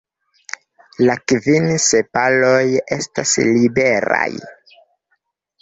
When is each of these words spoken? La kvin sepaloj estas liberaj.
La 1.09 1.15
kvin 1.31 1.67
sepaloj 1.89 2.63
estas 2.97 3.37
liberaj. 3.53 4.27